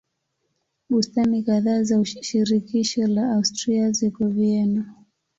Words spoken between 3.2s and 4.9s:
Austria ziko Vienna.